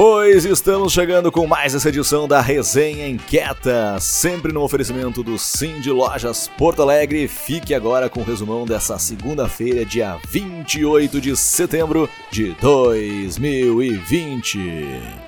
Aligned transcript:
Pois 0.00 0.44
estamos 0.44 0.92
chegando 0.92 1.32
com 1.32 1.44
mais 1.44 1.74
essa 1.74 1.88
edição 1.88 2.28
da 2.28 2.40
Resenha 2.40 3.08
Inquieta, 3.08 3.98
sempre 3.98 4.52
no 4.52 4.62
oferecimento 4.62 5.24
do 5.24 5.36
de 5.80 5.90
Lojas 5.90 6.48
Porto 6.56 6.82
Alegre. 6.82 7.26
Fique 7.26 7.74
agora 7.74 8.08
com 8.08 8.20
o 8.20 8.24
resumão 8.24 8.64
dessa 8.64 8.96
segunda-feira, 8.96 9.84
dia 9.84 10.16
28 10.28 11.20
de 11.20 11.36
setembro 11.36 12.08
de 12.30 12.52
2020. 12.60 15.27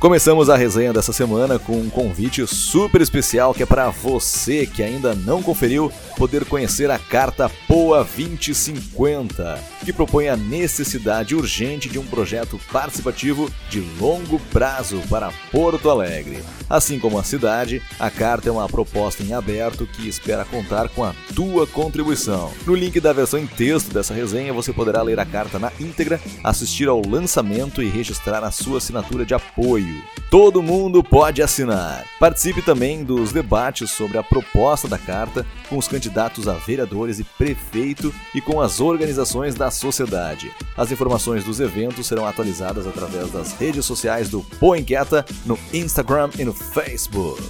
Começamos 0.00 0.48
a 0.48 0.56
resenha 0.56 0.94
dessa 0.94 1.12
semana 1.12 1.58
com 1.58 1.78
um 1.78 1.90
convite 1.90 2.46
super 2.46 3.02
especial 3.02 3.52
que 3.52 3.62
é 3.62 3.66
para 3.66 3.90
você 3.90 4.64
que 4.64 4.82
ainda 4.82 5.14
não 5.14 5.42
conferiu 5.42 5.92
poder 6.16 6.46
conhecer 6.46 6.90
a 6.90 6.98
carta 6.98 7.50
POA 7.68 7.98
2050, 7.98 9.58
que 9.84 9.92
propõe 9.92 10.28
a 10.28 10.38
necessidade 10.38 11.34
urgente 11.34 11.90
de 11.90 11.98
um 11.98 12.06
projeto 12.06 12.58
participativo 12.72 13.50
de 13.68 13.80
longo 14.00 14.40
prazo 14.50 15.02
para 15.10 15.30
Porto 15.52 15.90
Alegre. 15.90 16.42
Assim 16.68 16.98
como 16.98 17.18
a 17.18 17.24
cidade, 17.24 17.82
a 17.98 18.08
carta 18.10 18.48
é 18.48 18.52
uma 18.52 18.68
proposta 18.68 19.22
em 19.22 19.34
aberto 19.34 19.86
que 19.86 20.08
espera 20.08 20.46
contar 20.46 20.88
com 20.88 21.04
a 21.04 21.14
tua 21.34 21.66
contribuição. 21.66 22.50
No 22.64 22.74
link 22.74 22.98
da 23.00 23.12
versão 23.12 23.38
em 23.38 23.46
texto 23.46 23.92
dessa 23.92 24.14
resenha 24.14 24.52
você 24.52 24.72
poderá 24.72 25.02
ler 25.02 25.20
a 25.20 25.26
carta 25.26 25.58
na 25.58 25.70
íntegra, 25.78 26.18
assistir 26.42 26.88
ao 26.88 27.02
lançamento 27.06 27.82
e 27.82 27.88
registrar 27.90 28.42
a 28.42 28.50
sua 28.50 28.78
assinatura 28.78 29.26
de 29.26 29.34
apoio 29.34 29.89
Todo 30.30 30.62
mundo 30.62 31.02
pode 31.02 31.42
assinar. 31.42 32.04
Participe 32.18 32.62
também 32.62 33.02
dos 33.02 33.32
debates 33.32 33.90
sobre 33.90 34.16
a 34.16 34.22
proposta 34.22 34.86
da 34.86 34.96
carta 34.98 35.44
com 35.68 35.76
os 35.76 35.88
candidatos 35.88 36.46
a 36.46 36.54
vereadores 36.54 37.18
e 37.18 37.24
prefeito 37.24 38.14
e 38.34 38.40
com 38.40 38.60
as 38.60 38.80
organizações 38.80 39.54
da 39.54 39.70
sociedade. 39.70 40.52
As 40.76 40.92
informações 40.92 41.44
dos 41.44 41.58
eventos 41.58 42.06
serão 42.06 42.26
atualizadas 42.26 42.86
através 42.86 43.30
das 43.30 43.52
redes 43.54 43.84
sociais 43.84 44.28
do 44.28 44.42
Pô 44.58 44.76
Inquieta 44.76 45.24
no 45.44 45.58
Instagram 45.72 46.30
e 46.38 46.44
no 46.44 46.52
Facebook. 46.52 47.42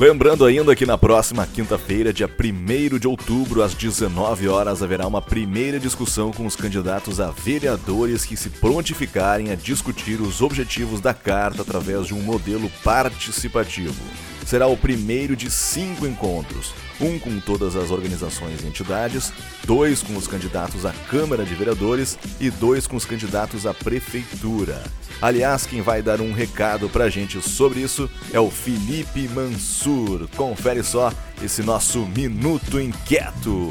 Lembrando 0.00 0.46
ainda 0.46 0.74
que 0.74 0.86
na 0.86 0.96
próxima 0.96 1.46
quinta-feira, 1.46 2.10
dia 2.10 2.26
1 2.26 2.98
de 2.98 3.06
outubro, 3.06 3.62
às 3.62 3.74
19 3.74 4.48
horas, 4.48 4.82
haverá 4.82 5.06
uma 5.06 5.20
primeira 5.20 5.78
discussão 5.78 6.32
com 6.32 6.46
os 6.46 6.56
candidatos 6.56 7.20
a 7.20 7.30
vereadores 7.30 8.24
que 8.24 8.34
se 8.34 8.48
prontificarem 8.48 9.50
a 9.50 9.54
discutir 9.54 10.18
os 10.22 10.40
objetivos 10.40 11.02
da 11.02 11.12
carta 11.12 11.60
através 11.60 12.06
de 12.06 12.14
um 12.14 12.22
modelo 12.22 12.70
participativo. 12.82 14.02
Será 14.50 14.66
o 14.66 14.76
primeiro 14.76 15.36
de 15.36 15.48
cinco 15.48 16.04
encontros, 16.04 16.74
um 17.00 17.20
com 17.20 17.38
todas 17.38 17.76
as 17.76 17.92
organizações 17.92 18.64
e 18.64 18.66
entidades, 18.66 19.32
dois 19.64 20.02
com 20.02 20.16
os 20.16 20.26
candidatos 20.26 20.84
à 20.84 20.92
Câmara 21.08 21.44
de 21.44 21.54
Vereadores 21.54 22.18
e 22.40 22.50
dois 22.50 22.84
com 22.84 22.96
os 22.96 23.04
candidatos 23.04 23.64
à 23.64 23.72
Prefeitura. 23.72 24.82
Aliás, 25.22 25.66
quem 25.66 25.82
vai 25.82 26.02
dar 26.02 26.20
um 26.20 26.32
recado 26.32 26.88
pra 26.88 27.08
gente 27.08 27.40
sobre 27.40 27.78
isso 27.78 28.10
é 28.32 28.40
o 28.40 28.50
Felipe 28.50 29.28
Mansur. 29.28 30.26
Confere 30.36 30.82
só 30.82 31.12
esse 31.40 31.62
nosso 31.62 32.04
Minuto 32.06 32.80
Inquieto. 32.80 33.70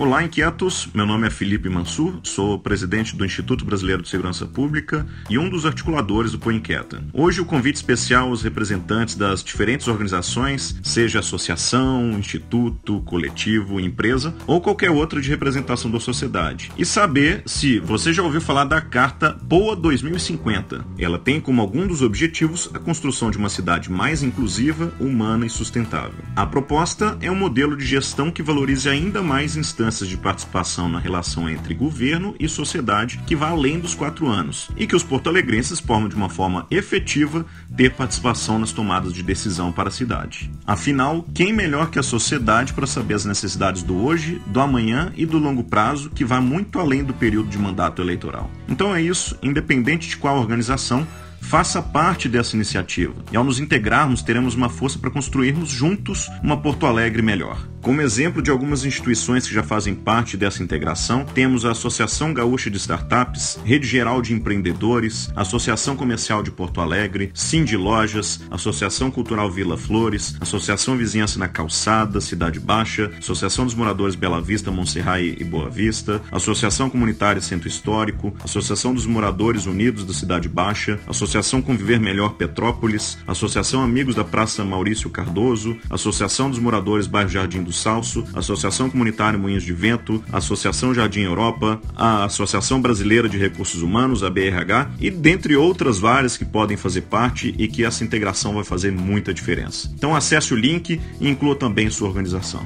Olá, 0.00 0.24
inquietos. 0.24 0.88
Meu 0.94 1.04
nome 1.04 1.26
é 1.26 1.30
Felipe 1.30 1.68
Mansur, 1.68 2.20
sou 2.22 2.58
presidente 2.58 3.14
do 3.14 3.22
Instituto 3.22 3.66
Brasileiro 3.66 4.00
de 4.00 4.08
Segurança 4.08 4.46
Pública 4.46 5.06
e 5.28 5.36
um 5.36 5.50
dos 5.50 5.66
articuladores 5.66 6.32
do 6.32 6.38
Põe 6.38 6.56
Inquieta. 6.56 7.04
Hoje, 7.12 7.42
o 7.42 7.44
convite 7.44 7.76
especial 7.76 8.30
aos 8.30 8.42
representantes 8.42 9.14
das 9.14 9.44
diferentes 9.44 9.88
organizações, 9.88 10.74
seja 10.82 11.18
associação, 11.18 12.12
instituto, 12.12 13.02
coletivo, 13.02 13.78
empresa 13.78 14.34
ou 14.46 14.58
qualquer 14.58 14.90
outra 14.90 15.20
de 15.20 15.28
representação 15.28 15.90
da 15.90 16.00
sociedade, 16.00 16.72
e 16.78 16.86
saber 16.86 17.42
se 17.44 17.78
você 17.78 18.10
já 18.10 18.22
ouviu 18.22 18.40
falar 18.40 18.64
da 18.64 18.80
Carta 18.80 19.38
POA 19.50 19.76
2050. 19.76 20.82
Ela 20.98 21.18
tem 21.18 21.38
como 21.38 21.60
algum 21.60 21.86
dos 21.86 22.00
objetivos 22.00 22.70
a 22.72 22.78
construção 22.78 23.30
de 23.30 23.36
uma 23.36 23.50
cidade 23.50 23.92
mais 23.92 24.22
inclusiva, 24.22 24.94
humana 24.98 25.44
e 25.44 25.50
sustentável. 25.50 26.24
A 26.34 26.46
proposta 26.46 27.18
é 27.20 27.30
um 27.30 27.36
modelo 27.36 27.76
de 27.76 27.84
gestão 27.84 28.30
que 28.30 28.42
valorize 28.42 28.88
ainda 28.88 29.20
mais 29.20 29.58
instâncias 29.58 29.89
de 29.98 30.16
participação 30.16 30.88
na 30.88 30.98
relação 30.98 31.48
entre 31.48 31.74
governo 31.74 32.34
e 32.38 32.48
sociedade 32.48 33.20
que 33.26 33.34
vá 33.34 33.48
além 33.48 33.78
dos 33.78 33.94
quatro 33.94 34.28
anos 34.28 34.68
e 34.76 34.86
que 34.86 34.94
os 34.94 35.02
porto-alegrenses 35.02 35.80
possam, 35.80 36.08
de 36.08 36.14
uma 36.14 36.28
forma 36.28 36.66
efetiva, 36.70 37.44
ter 37.76 37.90
participação 37.90 38.58
nas 38.58 38.72
tomadas 38.72 39.12
de 39.12 39.22
decisão 39.22 39.72
para 39.72 39.88
a 39.88 39.92
cidade. 39.92 40.50
Afinal, 40.66 41.26
quem 41.34 41.52
melhor 41.52 41.90
que 41.90 41.98
a 41.98 42.02
sociedade 42.02 42.72
para 42.72 42.86
saber 42.86 43.14
as 43.14 43.24
necessidades 43.24 43.82
do 43.82 43.96
hoje, 43.96 44.40
do 44.46 44.60
amanhã 44.60 45.12
e 45.16 45.26
do 45.26 45.38
longo 45.38 45.64
prazo 45.64 46.10
que 46.10 46.24
vá 46.24 46.40
muito 46.40 46.78
além 46.78 47.02
do 47.02 47.12
período 47.12 47.48
de 47.48 47.58
mandato 47.58 48.00
eleitoral? 48.00 48.50
Então 48.68 48.94
é 48.94 49.02
isso, 49.02 49.36
independente 49.42 50.08
de 50.08 50.16
qual 50.16 50.38
organização, 50.38 51.06
faça 51.40 51.82
parte 51.82 52.28
dessa 52.28 52.54
iniciativa. 52.54 53.14
E 53.32 53.36
ao 53.36 53.42
nos 53.42 53.58
integrarmos, 53.58 54.22
teremos 54.22 54.54
uma 54.54 54.68
força 54.68 54.98
para 54.98 55.10
construirmos 55.10 55.70
juntos 55.70 56.30
uma 56.42 56.56
Porto 56.56 56.86
Alegre 56.86 57.22
melhor. 57.22 57.69
Como 57.82 58.02
exemplo 58.02 58.42
de 58.42 58.50
algumas 58.50 58.84
instituições 58.84 59.48
que 59.48 59.54
já 59.54 59.62
fazem 59.62 59.94
parte 59.94 60.36
dessa 60.36 60.62
integração, 60.62 61.24
temos 61.24 61.64
a 61.64 61.70
Associação 61.70 62.34
Gaúcha 62.34 62.70
de 62.70 62.76
Startups, 62.76 63.58
Rede 63.64 63.86
Geral 63.86 64.20
de 64.20 64.34
Empreendedores, 64.34 65.32
Associação 65.34 65.96
Comercial 65.96 66.42
de 66.42 66.50
Porto 66.50 66.82
Alegre, 66.82 67.30
Cindy 67.32 67.78
Lojas, 67.78 68.42
Associação 68.50 69.10
Cultural 69.10 69.50
Vila 69.50 69.78
Flores, 69.78 70.36
Associação 70.40 70.94
Vizinhança 70.94 71.38
na 71.38 71.48
Calçada, 71.48 72.20
Cidade 72.20 72.60
Baixa, 72.60 73.10
Associação 73.18 73.64
dos 73.64 73.74
Moradores 73.74 74.14
Bela 74.14 74.42
Vista, 74.42 74.70
Monserrat 74.70 75.22
e 75.22 75.42
Boa 75.42 75.70
Vista, 75.70 76.20
Associação 76.30 76.90
Comunitária 76.90 77.40
Centro 77.40 77.66
Histórico, 77.66 78.34
Associação 78.44 78.92
dos 78.92 79.06
Moradores 79.06 79.64
Unidos 79.64 80.04
da 80.04 80.12
Cidade 80.12 80.50
Baixa, 80.50 81.00
Associação 81.06 81.62
Conviver 81.62 81.98
Melhor 81.98 82.34
Petrópolis, 82.34 83.16
Associação 83.26 83.82
Amigos 83.82 84.14
da 84.14 84.24
Praça 84.24 84.62
Maurício 84.66 85.08
Cardoso, 85.08 85.78
Associação 85.88 86.50
dos 86.50 86.58
Moradores 86.58 87.06
Bairro 87.06 87.30
Jardim 87.30 87.62
do 87.62 87.69
do 87.70 87.74
Salso, 87.74 88.24
Associação 88.34 88.90
Comunitária 88.90 89.38
Moinhos 89.38 89.62
de 89.62 89.72
Vento, 89.72 90.22
Associação 90.32 90.92
Jardim 90.92 91.20
Europa, 91.20 91.80
a 91.96 92.24
Associação 92.24 92.82
Brasileira 92.82 93.28
de 93.28 93.38
Recursos 93.38 93.80
Humanos, 93.80 94.22
a 94.22 94.28
BRH, 94.28 94.90
e 95.00 95.10
dentre 95.10 95.56
outras 95.56 95.98
várias 95.98 96.36
que 96.36 96.44
podem 96.44 96.76
fazer 96.76 97.02
parte 97.02 97.54
e 97.56 97.68
que 97.68 97.84
essa 97.84 98.04
integração 98.04 98.54
vai 98.54 98.64
fazer 98.64 98.90
muita 98.90 99.32
diferença. 99.32 99.90
Então 99.94 100.14
acesse 100.14 100.52
o 100.52 100.56
link 100.56 101.00
e 101.20 101.28
inclua 101.28 101.54
também 101.54 101.88
sua 101.90 102.08
organização. 102.08 102.64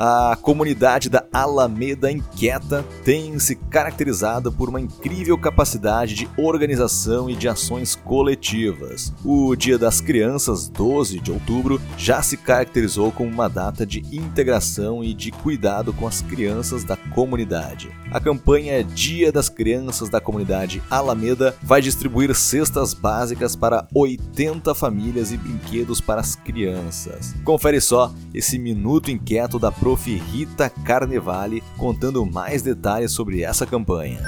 A 0.00 0.38
comunidade 0.40 1.10
da 1.10 1.24
Alameda 1.32 2.08
Inquieta 2.08 2.84
tem 3.04 3.36
se 3.40 3.56
caracterizado 3.56 4.52
por 4.52 4.68
uma 4.68 4.80
incrível 4.80 5.36
capacidade 5.36 6.14
de 6.14 6.28
organização 6.36 7.28
e 7.28 7.34
de 7.34 7.48
ações 7.48 7.96
coletivas. 7.96 9.12
O 9.24 9.56
Dia 9.56 9.76
das 9.76 10.00
Crianças, 10.00 10.68
12 10.68 11.18
de 11.18 11.32
outubro, 11.32 11.80
já 11.96 12.22
se 12.22 12.36
caracterizou 12.36 13.10
como 13.10 13.28
uma 13.28 13.48
data 13.48 13.84
de 13.84 13.98
integração 14.16 15.02
e 15.02 15.12
de 15.12 15.32
cuidado 15.32 15.92
com 15.92 16.06
as 16.06 16.22
crianças 16.22 16.84
da 16.84 16.96
comunidade. 16.96 17.90
A 18.12 18.20
campanha 18.20 18.84
Dia 18.84 19.32
das 19.32 19.48
Crianças 19.48 20.08
da 20.08 20.20
Comunidade 20.20 20.80
Alameda 20.88 21.56
vai 21.60 21.82
distribuir 21.82 22.32
cestas 22.36 22.94
básicas 22.94 23.56
para 23.56 23.88
80 23.92 24.76
famílias 24.76 25.32
e 25.32 25.36
brinquedos 25.36 26.00
para 26.00 26.20
as 26.20 26.36
crianças. 26.36 27.34
Confere 27.44 27.80
só 27.80 28.12
esse 28.32 28.60
minuto 28.60 29.10
inquieto 29.10 29.58
da 29.58 29.72
Prof. 29.88 30.14
Rita 30.14 30.70
Carnevale 30.84 31.64
contando 31.78 32.26
mais 32.26 32.60
detalhes 32.60 33.10
sobre 33.10 33.42
essa 33.42 33.64
campanha. 33.64 34.20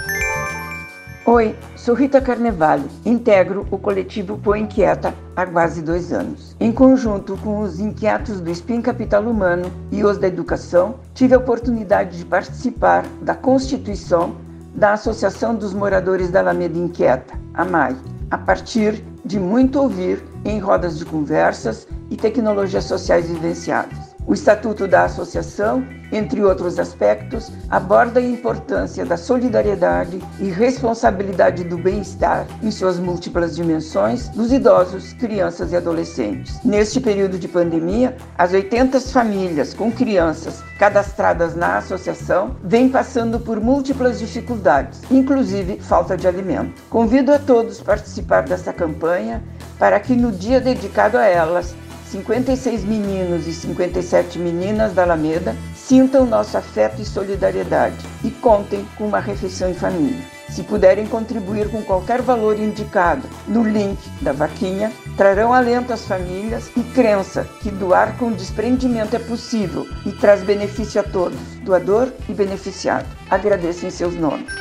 Oi, 1.26 1.54
sou 1.76 1.94
Rita 1.94 2.18
Carnevale, 2.18 2.88
integro 3.04 3.66
o 3.70 3.76
coletivo 3.76 4.38
Põe 4.38 4.62
Inquieta 4.62 5.14
há 5.36 5.44
quase 5.44 5.82
dois 5.82 6.14
anos. 6.14 6.56
Em 6.58 6.72
conjunto 6.72 7.36
com 7.44 7.60
os 7.60 7.78
inquietos 7.78 8.40
do 8.40 8.50
SPIN 8.50 8.80
Capital 8.80 9.22
Humano 9.24 9.70
e 9.92 10.02
os 10.02 10.16
da 10.16 10.28
Educação, 10.28 10.94
tive 11.12 11.34
a 11.34 11.38
oportunidade 11.38 12.16
de 12.16 12.24
participar 12.24 13.04
da 13.20 13.34
constituição 13.34 14.36
da 14.74 14.94
Associação 14.94 15.54
dos 15.54 15.74
Moradores 15.74 16.30
da 16.30 16.40
Alameda 16.40 16.78
Inquieta, 16.78 17.38
a 17.52 17.66
MAI, 17.66 17.94
a 18.30 18.38
partir 18.38 19.04
de 19.26 19.38
muito 19.38 19.78
ouvir 19.78 20.24
em 20.42 20.58
rodas 20.58 20.96
de 20.96 21.04
conversas 21.04 21.86
e 22.08 22.16
tecnologias 22.16 22.84
sociais 22.84 23.28
vivenciadas. 23.28 23.99
O 24.26 24.34
Estatuto 24.34 24.86
da 24.86 25.04
Associação, 25.04 25.84
entre 26.12 26.42
outros 26.42 26.78
aspectos, 26.78 27.50
aborda 27.68 28.20
a 28.20 28.22
importância 28.22 29.04
da 29.04 29.16
solidariedade 29.16 30.20
e 30.38 30.50
responsabilidade 30.50 31.64
do 31.64 31.78
bem-estar 31.78 32.46
em 32.62 32.70
suas 32.70 32.98
múltiplas 32.98 33.56
dimensões 33.56 34.28
dos 34.28 34.52
idosos, 34.52 35.12
crianças 35.14 35.72
e 35.72 35.76
adolescentes. 35.76 36.62
Neste 36.64 37.00
período 37.00 37.38
de 37.38 37.48
pandemia, 37.48 38.16
as 38.36 38.52
80 38.52 39.00
famílias 39.00 39.74
com 39.74 39.90
crianças 39.90 40.62
cadastradas 40.78 41.56
na 41.56 41.78
associação 41.78 42.56
vêm 42.62 42.88
passando 42.88 43.40
por 43.40 43.60
múltiplas 43.60 44.18
dificuldades, 44.18 45.00
inclusive 45.10 45.80
falta 45.80 46.16
de 46.16 46.28
alimento. 46.28 46.80
Convido 46.88 47.32
a 47.32 47.38
todos 47.38 47.80
a 47.80 47.84
participar 47.84 48.42
dessa 48.42 48.72
campanha 48.72 49.42
para 49.78 49.98
que 49.98 50.14
no 50.14 50.30
dia 50.30 50.60
dedicado 50.60 51.16
a 51.16 51.24
elas 51.24 51.74
56 52.10 52.84
meninos 52.84 53.46
e 53.46 53.52
57 53.52 54.36
meninas 54.38 54.92
da 54.92 55.04
Alameda 55.04 55.54
sintam 55.76 56.26
nosso 56.26 56.56
afeto 56.56 57.00
e 57.00 57.04
solidariedade 57.04 57.96
e 58.24 58.30
contem 58.30 58.84
com 58.96 59.06
uma 59.06 59.20
refeição 59.20 59.70
em 59.70 59.74
família. 59.74 60.18
Se 60.48 60.64
puderem 60.64 61.06
contribuir 61.06 61.70
com 61.70 61.80
qualquer 61.82 62.20
valor 62.20 62.58
indicado 62.58 63.28
no 63.46 63.62
link 63.62 63.96
da 64.20 64.32
vaquinha, 64.32 64.90
trarão 65.16 65.54
alento 65.54 65.92
às 65.92 66.04
famílias 66.04 66.68
e 66.76 66.82
crença 66.82 67.46
que 67.60 67.70
doar 67.70 68.16
com 68.18 68.32
desprendimento 68.32 69.14
é 69.14 69.20
possível 69.20 69.86
e 70.04 70.10
traz 70.10 70.42
benefício 70.42 71.00
a 71.00 71.04
todos, 71.04 71.38
doador 71.62 72.08
e 72.28 72.32
beneficiado. 72.32 73.06
Agradeço 73.30 73.86
em 73.86 73.90
seus 73.90 74.16
nomes. 74.16 74.52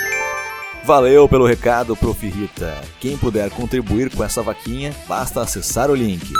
Valeu 0.83 1.27
pelo 1.27 1.47
recado, 1.47 1.95
Prof. 1.95 2.27
Rita. 2.27 2.79
Quem 2.99 3.17
puder 3.17 3.49
contribuir 3.49 4.15
com 4.15 4.23
essa 4.23 4.43
vaquinha, 4.43 4.93
basta 5.07 5.41
acessar 5.41 5.89
o 5.89 5.95
link. 5.95 6.31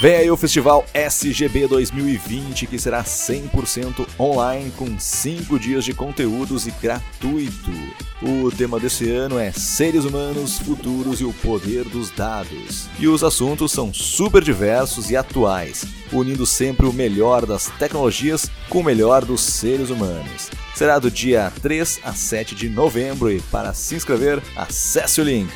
Vem 0.00 0.14
aí 0.14 0.30
o 0.30 0.36
Festival 0.36 0.86
SGB 0.94 1.68
2020, 1.68 2.66
que 2.66 2.78
será 2.78 3.04
100% 3.04 4.08
online, 4.18 4.70
com 4.70 4.98
5 4.98 5.58
dias 5.58 5.84
de 5.84 5.92
conteúdos 5.92 6.66
e 6.66 6.70
gratuito. 6.70 7.70
O 8.22 8.50
tema 8.50 8.80
desse 8.80 9.10
ano 9.10 9.38
é 9.38 9.52
Seres 9.52 10.06
Humanos, 10.06 10.58
Futuros 10.58 11.20
e 11.20 11.24
o 11.24 11.34
Poder 11.34 11.84
dos 11.84 12.08
Dados. 12.08 12.88
E 12.98 13.06
os 13.08 13.22
assuntos 13.22 13.72
são 13.72 13.92
super 13.92 14.42
diversos 14.42 15.10
e 15.10 15.18
atuais, 15.18 15.84
unindo 16.10 16.46
sempre 16.46 16.86
o 16.86 16.94
melhor 16.94 17.44
das 17.44 17.66
tecnologias 17.78 18.50
com 18.70 18.78
o 18.80 18.84
melhor 18.84 19.22
dos 19.22 19.42
seres 19.42 19.90
humanos. 19.90 20.50
Será 20.74 20.98
do 20.98 21.10
dia 21.10 21.52
3 21.60 22.00
a 22.04 22.14
7 22.14 22.54
de 22.54 22.70
novembro 22.70 23.30
e 23.30 23.38
para 23.42 23.74
se 23.74 23.96
inscrever, 23.96 24.42
acesse 24.56 25.20
o 25.20 25.24
link. 25.24 25.52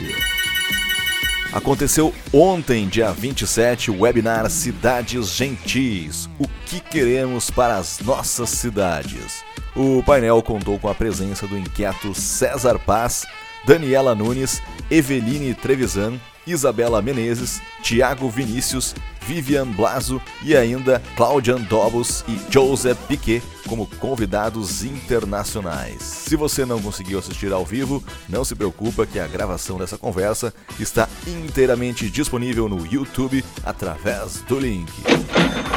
Aconteceu 1.54 2.12
ontem, 2.32 2.88
dia 2.88 3.12
27, 3.12 3.88
o 3.88 4.00
webinar 4.00 4.50
Cidades 4.50 5.28
Gentis. 5.36 6.28
O 6.36 6.48
que 6.66 6.80
queremos 6.80 7.48
para 7.48 7.76
as 7.76 8.00
nossas 8.00 8.50
cidades? 8.50 9.44
O 9.76 10.02
painel 10.02 10.42
contou 10.42 10.80
com 10.80 10.88
a 10.88 10.94
presença 10.96 11.46
do 11.46 11.56
inquieto 11.56 12.12
César 12.12 12.76
Paz, 12.80 13.24
Daniela 13.64 14.16
Nunes, 14.16 14.60
Eveline 14.90 15.54
Trevisan, 15.54 16.18
Isabela 16.46 17.00
Menezes, 17.02 17.60
Tiago 17.82 18.28
Vinícius, 18.28 18.94
Vivian 19.26 19.66
Blaso 19.66 20.20
e 20.42 20.56
ainda 20.56 21.02
Claudian 21.16 21.60
Dobos 21.60 22.24
e 22.28 22.38
Joseph 22.52 22.98
Piquet 23.08 23.42
como 23.66 23.86
convidados 23.98 24.84
internacionais. 24.84 26.02
Se 26.02 26.36
você 26.36 26.66
não 26.66 26.80
conseguiu 26.80 27.18
assistir 27.18 27.50
ao 27.52 27.64
vivo, 27.64 28.04
não 28.28 28.44
se 28.44 28.54
preocupa 28.54 29.06
que 29.06 29.18
a 29.18 29.26
gravação 29.26 29.78
dessa 29.78 29.96
conversa 29.96 30.52
está 30.78 31.08
inteiramente 31.26 32.10
disponível 32.10 32.68
no 32.68 32.86
YouTube 32.86 33.42
através 33.64 34.42
do 34.42 34.58
link. 34.58 34.92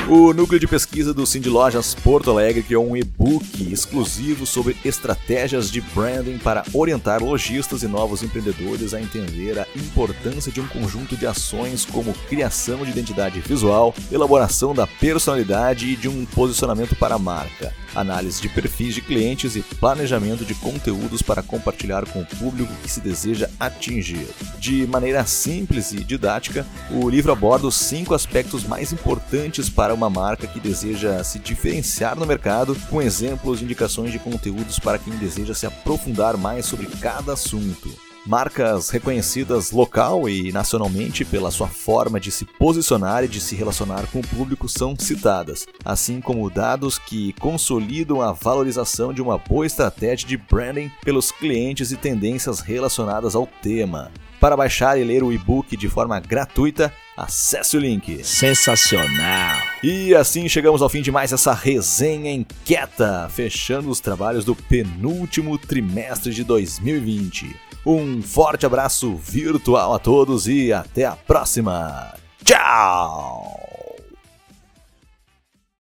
O 0.09 0.33
núcleo 0.33 0.59
de 0.59 0.67
pesquisa 0.67 1.13
do 1.13 1.25
Cindy 1.25 1.49
Lojas 1.49 1.93
Porto 1.93 2.31
Alegre 2.31 2.63
criou 2.63 2.89
um 2.89 2.95
e-book 2.95 3.71
exclusivo 3.71 4.45
sobre 4.45 4.75
estratégias 4.83 5.69
de 5.69 5.81
branding 5.81 6.37
para 6.37 6.63
orientar 6.73 7.21
lojistas 7.21 7.83
e 7.83 7.87
novos 7.87 8.23
empreendedores 8.23 8.93
a 8.93 9.01
entender 9.01 9.59
a 9.59 9.67
importância 9.75 10.51
de 10.57 10.61
um 10.61 10.67
conjunto 10.67 11.15
de 11.15 11.27
ações 11.27 11.85
como 11.85 12.11
criação 12.27 12.83
de 12.83 12.89
identidade 12.89 13.39
visual, 13.39 13.93
elaboração 14.11 14.73
da 14.73 14.87
personalidade 14.87 15.85
e 15.85 15.95
de 15.95 16.09
um 16.09 16.25
posicionamento 16.25 16.95
para 16.95 17.13
a 17.13 17.19
marca 17.19 17.71
análise 17.95 18.41
de 18.41 18.49
perfis 18.49 18.95
de 18.95 19.01
clientes 19.01 19.55
e 19.55 19.61
planejamento 19.61 20.45
de 20.45 20.53
conteúdos 20.55 21.21
para 21.21 21.41
compartilhar 21.41 22.05
com 22.05 22.21
o 22.21 22.25
público 22.25 22.73
que 22.81 22.89
se 22.89 22.99
deseja 22.99 23.49
atingir. 23.59 24.27
De 24.59 24.85
maneira 24.87 25.25
simples 25.25 25.91
e 25.91 26.03
didática, 26.03 26.65
o 26.91 27.09
livro 27.09 27.31
aborda 27.31 27.67
os 27.67 27.75
cinco 27.75 28.13
aspectos 28.13 28.63
mais 28.63 28.91
importantes 28.91 29.69
para 29.69 29.93
uma 29.93 30.09
marca 30.09 30.47
que 30.47 30.59
deseja 30.59 31.23
se 31.23 31.39
diferenciar 31.39 32.17
no 32.17 32.25
mercado, 32.25 32.75
com 32.89 33.01
exemplos 33.01 33.61
e 33.61 33.63
indicações 33.63 34.11
de 34.11 34.19
conteúdos 34.19 34.79
para 34.79 34.99
quem 34.99 35.13
deseja 35.17 35.53
se 35.53 35.65
aprofundar 35.65 36.37
mais 36.37 36.65
sobre 36.65 36.85
cada 36.85 37.33
assunto. 37.33 38.06
Marcas 38.27 38.89
reconhecidas 38.89 39.71
local 39.71 40.27
e 40.27 40.51
nacionalmente 40.51 41.23
pela 41.23 41.49
sua 41.49 41.67
forma 41.67 42.19
de 42.19 42.29
se 42.29 42.43
posicionar 42.43 43.23
e 43.23 43.27
de 43.27 43.39
se 43.39 43.55
relacionar 43.55 44.05
com 44.07 44.19
o 44.19 44.27
público 44.27 44.67
são 44.67 44.95
citadas, 44.99 45.65
assim 45.85 46.19
como 46.19 46.49
dados 46.49 46.99
que 46.99 47.31
consolidam 47.39 48.21
a 48.21 48.33
valorização 48.33 49.13
de 49.13 49.21
uma 49.21 49.37
boa 49.37 49.65
estratégia 49.65 50.27
de 50.27 50.35
branding 50.35 50.91
pelos 51.05 51.31
clientes 51.31 51.93
e 51.93 51.95
tendências 51.95 52.59
relacionadas 52.59 53.33
ao 53.33 53.47
tema. 53.47 54.11
Para 54.39 54.55
baixar 54.55 54.99
e 54.99 55.03
ler 55.03 55.23
o 55.23 55.33
e-book 55.33 55.75
de 55.75 55.89
forma 55.89 56.19
gratuita, 56.19 56.93
acesse 57.15 57.75
o 57.75 57.79
link. 57.79 58.23
Sensacional! 58.23 59.57
E 59.83 60.13
assim 60.13 60.47
chegamos 60.47 60.81
ao 60.81 60.89
fim 60.89 61.01
de 61.01 61.11
mais 61.11 61.33
essa 61.33 61.53
resenha 61.53 62.31
inquieta, 62.31 63.27
fechando 63.31 63.89
os 63.89 63.99
trabalhos 63.99 64.45
do 64.45 64.55
penúltimo 64.55 65.57
trimestre 65.57 66.33
de 66.33 66.43
2020. 66.43 67.55
Um 67.85 68.21
forte 68.21 68.65
abraço 68.65 69.15
virtual 69.15 69.93
a 69.93 69.99
todos 69.99 70.47
e 70.47 70.71
até 70.71 71.05
a 71.05 71.15
próxima. 71.15 72.13
Tchau! 72.43 73.56